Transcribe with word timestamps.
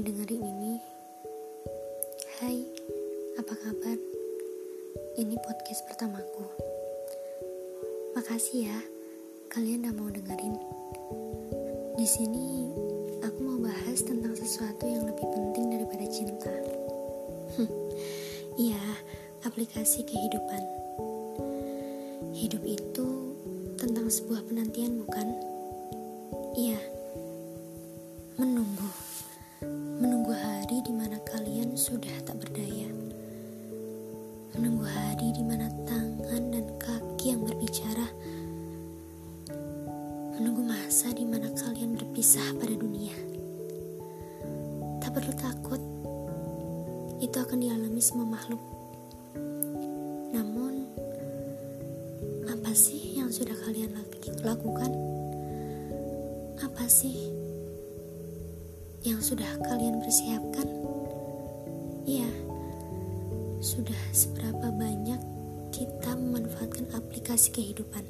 lagi 0.00 0.16
dengerin 0.16 0.44
ini, 0.48 0.74
hai, 2.40 2.56
apa 3.36 3.52
kabar? 3.52 4.00
Ini 5.20 5.36
podcast 5.44 5.84
pertamaku. 5.92 6.40
Makasih 8.16 8.64
ya, 8.64 8.80
kalian 9.52 9.84
udah 9.84 9.92
mau 10.00 10.08
dengerin. 10.08 10.56
Di 12.00 12.06
sini 12.08 12.72
aku 13.20 13.44
mau 13.44 13.60
bahas 13.60 14.00
tentang 14.00 14.32
sesuatu 14.32 14.88
yang 14.88 15.04
lebih 15.04 15.28
penting 15.36 15.68
daripada 15.68 16.08
cinta. 16.08 16.54
Iya, 18.56 18.80
aplikasi 19.44 20.08
kehidupan. 20.08 20.64
Hidup 22.32 22.64
itu 22.64 23.36
tentang 23.76 24.08
sebuah 24.08 24.48
penantian, 24.48 25.04
bukan? 25.04 25.28
Sudah 31.80 32.12
tak 32.28 32.36
berdaya. 32.36 32.92
Menunggu 34.52 34.84
hari 34.84 35.32
di 35.32 35.40
mana 35.40 35.64
tangan 35.88 36.52
dan 36.52 36.68
kaki 36.76 37.32
yang 37.32 37.40
berbicara. 37.40 38.04
Menunggu 40.36 40.60
masa 40.60 41.08
di 41.16 41.24
mana 41.24 41.48
kalian 41.56 41.96
berpisah 41.96 42.52
pada 42.60 42.76
dunia. 42.76 43.16
Tak 45.00 45.08
perlu 45.08 45.32
takut, 45.40 45.80
itu 47.24 47.40
akan 47.40 47.64
dialami 47.64 48.02
semua 48.04 48.28
makhluk. 48.28 48.60
Namun, 50.36 50.84
apa 52.44 52.76
sih 52.76 53.16
yang 53.16 53.32
sudah 53.32 53.56
kalian 53.56 53.96
lakukan? 54.44 54.92
Apa 56.60 56.84
sih 56.92 57.32
yang 59.00 59.24
sudah 59.24 59.48
kalian 59.64 60.04
persiapkan? 60.04 60.89
Iya, 62.10 62.26
sudah 63.62 64.02
seberapa 64.10 64.74
banyak 64.74 65.22
kita 65.70 66.18
memanfaatkan 66.18 66.90
aplikasi 66.90 67.54
kehidupan. 67.54 68.02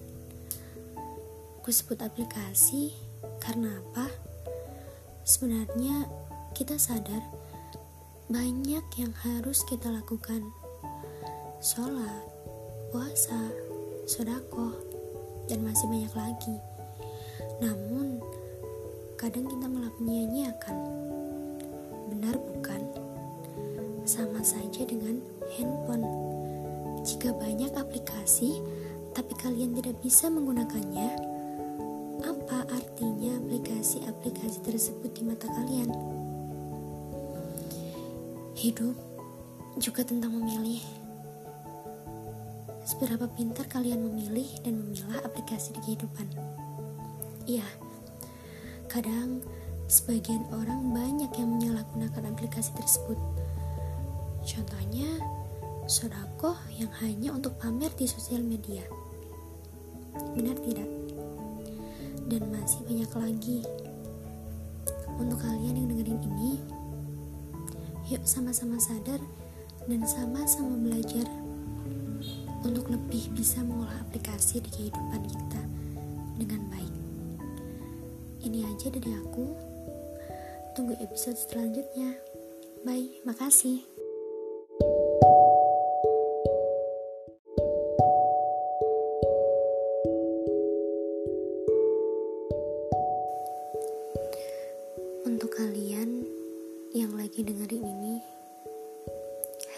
Ku 1.60 1.68
sebut 1.68 2.00
aplikasi 2.00 2.96
karena 3.44 3.68
apa? 3.76 4.08
Sebenarnya 5.20 6.08
kita 6.56 6.80
sadar 6.80 7.20
banyak 8.32 8.88
yang 8.96 9.12
harus 9.20 9.68
kita 9.68 9.92
lakukan. 9.92 10.48
Sholat, 11.60 12.24
puasa, 12.88 13.52
sodako, 14.08 14.80
dan 15.44 15.60
masih 15.60 15.92
banyak 15.92 16.14
lagi. 16.16 16.56
Namun, 17.60 18.16
kadang 19.20 19.44
kita 19.44 19.68
malah 19.68 19.92
menyia-nyiakan. 20.00 20.76
Benar 22.08 22.40
bukan? 22.40 22.89
Sama 24.11 24.42
saja 24.42 24.83
dengan 24.83 25.22
handphone. 25.55 26.03
Jika 27.06 27.30
banyak 27.30 27.70
aplikasi, 27.78 28.58
tapi 29.14 29.39
kalian 29.39 29.70
tidak 29.78 30.02
bisa 30.02 30.27
menggunakannya, 30.27 31.14
apa 32.27 32.58
artinya 32.75 33.39
aplikasi-aplikasi 33.39 34.67
tersebut 34.67 35.14
di 35.14 35.22
mata 35.22 35.47
kalian? 35.47 35.94
Hidup 38.58 38.98
juga 39.78 40.02
tentang 40.02 40.42
memilih. 40.42 40.83
Seberapa 42.83 43.30
pintar 43.30 43.70
kalian 43.70 44.11
memilih 44.11 44.50
dan 44.67 44.74
memilah 44.74 45.22
aplikasi 45.22 45.70
di 45.78 45.80
kehidupan? 45.86 46.27
Iya, 47.47 47.69
kadang 48.91 49.39
sebagian 49.86 50.51
orang 50.51 50.90
banyak 50.90 51.30
yang 51.39 51.55
menyalahgunakan 51.55 52.34
aplikasi 52.34 52.74
tersebut. 52.74 53.39
Contohnya, 54.45 55.20
sodakoh 55.90 56.56
yang 56.78 56.90
hanya 57.02 57.34
untuk 57.34 57.56
pamer 57.61 57.90
di 57.98 58.06
sosial 58.06 58.40
media. 58.40 58.83
Benar 60.36 60.56
tidak? 60.62 60.90
Dan 62.30 62.46
masih 62.51 62.80
banyak 62.86 63.11
lagi. 63.14 63.61
Untuk 65.20 65.42
kalian 65.42 65.77
yang 65.84 65.89
dengerin 65.92 66.20
ini, 66.24 66.52
yuk 68.08 68.24
sama-sama 68.24 68.80
sadar 68.80 69.20
dan 69.84 70.01
sama-sama 70.06 70.78
belajar 70.80 71.28
untuk 72.62 72.92
lebih 72.92 73.33
bisa 73.33 73.64
mengolah 73.64 73.96
aplikasi 74.07 74.61
di 74.61 74.70
kehidupan 74.70 75.22
kita 75.27 75.62
dengan 76.36 76.61
baik. 76.68 76.95
Ini 78.45 78.64
aja 78.64 78.89
dari 78.89 79.12
aku. 79.17 79.46
Tunggu 80.77 80.96
episode 81.02 81.36
selanjutnya. 81.36 82.17
Bye, 82.86 83.20
makasih. 83.28 83.89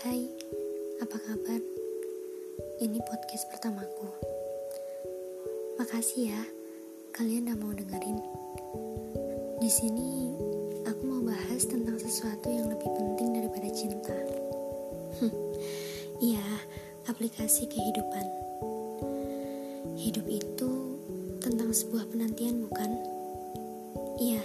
Hai, 0.03 0.27
apa 0.99 1.15
kabar? 1.15 1.63
Ini 2.83 2.99
podcast 3.07 3.47
pertamaku. 3.55 4.11
Makasih 5.79 6.35
ya, 6.35 6.43
kalian 7.15 7.47
udah 7.47 7.59
mau 7.63 7.71
dengerin. 7.71 8.19
Di 9.63 9.71
sini 9.71 10.35
aku 10.91 11.07
mau 11.07 11.23
bahas 11.23 11.63
tentang 11.71 12.03
sesuatu 12.03 12.51
yang 12.51 12.67
lebih 12.67 12.91
penting 12.91 13.31
daripada 13.31 13.69
cinta. 13.71 14.19
Iya, 16.19 16.43
aplikasi 17.07 17.71
kehidupan. 17.71 18.27
Hidup 20.03 20.27
itu 20.27 20.99
tentang 21.39 21.71
sebuah 21.71 22.11
penantian, 22.11 22.67
bukan? 22.67 22.91
Iya, 24.19 24.43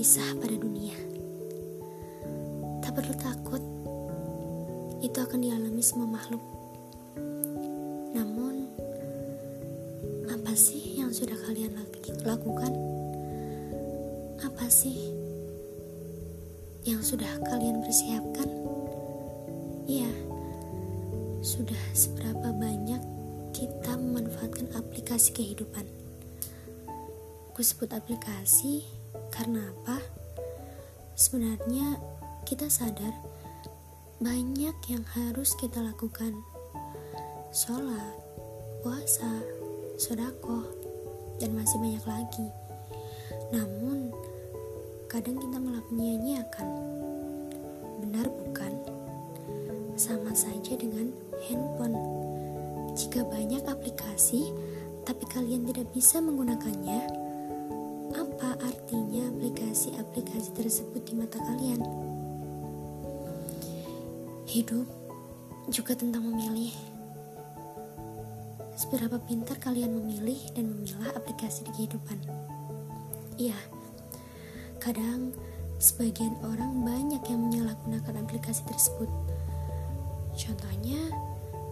berpisah 0.00 0.32
pada 0.40 0.56
dunia. 0.56 0.96
Tak 2.80 2.96
perlu 2.96 3.12
takut, 3.20 3.60
itu 5.04 5.12
akan 5.20 5.44
dialami 5.44 5.84
semua 5.84 6.08
makhluk. 6.08 6.40
Namun, 8.16 8.64
apa 10.24 10.56
sih 10.56 10.96
yang 10.96 11.12
sudah 11.12 11.36
kalian 11.44 11.76
lakukan? 12.24 12.72
Apa 14.40 14.72
sih 14.72 15.12
yang 16.88 17.04
sudah 17.04 17.36
kalian 17.44 17.84
persiapkan? 17.84 18.48
Iya, 19.84 20.08
sudah 21.44 21.82
seberapa 21.92 22.56
banyak 22.56 23.04
kita 23.52 24.00
memanfaatkan 24.00 24.64
aplikasi 24.80 25.36
kehidupan. 25.36 25.84
Ku 27.52 27.60
sebut 27.60 27.92
aplikasi 27.92 28.99
karena 29.30 29.70
apa? 29.70 29.98
Sebenarnya 31.14 31.96
kita 32.44 32.66
sadar 32.66 33.14
banyak 34.20 34.76
yang 34.92 35.04
harus 35.16 35.56
kita 35.56 35.80
lakukan. 35.80 36.36
Sholat, 37.54 38.14
puasa, 38.84 39.40
sodako, 39.96 40.68
dan 41.40 41.56
masih 41.56 41.80
banyak 41.80 42.04
lagi. 42.04 42.46
Namun, 43.48 44.12
kadang 45.08 45.40
kita 45.40 45.56
malah 45.56 45.82
menyia-nyiakan. 45.88 46.68
Benar 48.04 48.26
bukan? 48.28 48.72
Sama 49.96 50.36
saja 50.36 50.76
dengan 50.76 51.10
handphone. 51.48 51.96
Jika 52.92 53.24
banyak 53.24 53.64
aplikasi, 53.64 54.52
tapi 55.08 55.24
kalian 55.32 55.64
tidak 55.64 55.88
bisa 55.96 56.20
menggunakannya, 56.20 57.00
apa 58.14 58.56
artinya 58.62 58.79
aplikasi-aplikasi 59.70 60.50
tersebut 60.58 61.02
di 61.06 61.14
mata 61.14 61.38
kalian? 61.38 61.78
Hidup 64.50 64.82
juga 65.70 65.94
tentang 65.94 66.26
memilih. 66.26 66.74
Seberapa 68.74 69.22
pintar 69.22 69.62
kalian 69.62 69.94
memilih 69.94 70.42
dan 70.58 70.74
memilah 70.74 71.14
aplikasi 71.14 71.62
di 71.62 71.70
kehidupan? 71.78 72.18
Iya, 73.38 73.54
kadang 74.82 75.38
sebagian 75.78 76.34
orang 76.42 76.82
banyak 76.82 77.22
yang 77.30 77.46
menyalahgunakan 77.46 78.26
aplikasi 78.26 78.66
tersebut. 78.66 79.06
Contohnya, 80.34 81.14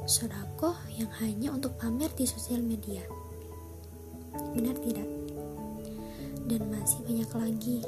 sodakoh 0.06 0.78
yang 0.94 1.10
hanya 1.18 1.50
untuk 1.50 1.74
pamer 1.82 2.14
di 2.14 2.30
sosial 2.30 2.62
media. 2.62 3.02
Benar 4.54 4.78
tidak? 4.86 5.17
Dan 6.48 6.72
masih 6.72 7.04
banyak 7.04 7.30
lagi. 7.36 7.78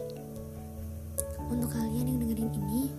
untuk 1.51 1.75
kalian 1.75 2.07
yang 2.07 2.19
dengerin 2.23 2.53
ini, 2.63 2.95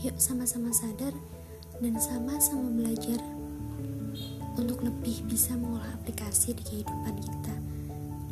yuk 0.00 0.16
sama-sama 0.16 0.72
sadar 0.72 1.12
dan 1.76 1.94
sama-sama 2.00 2.72
belajar 2.72 3.20
untuk 4.56 4.80
lebih 4.80 5.20
bisa 5.28 5.52
mengolah 5.52 5.92
aplikasi 6.00 6.56
di 6.56 6.62
kehidupan 6.64 7.20
kita 7.20 7.54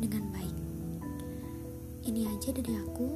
dengan 0.01 0.23
baik. 0.33 0.57
Ini 2.09 2.25
aja 2.25 2.49
dari 2.57 2.73
aku. 2.73 3.07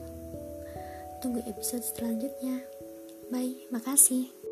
Tunggu 1.26 1.42
episode 1.50 1.82
selanjutnya. 1.82 2.62
Bye, 3.34 3.66
makasih. 3.74 4.45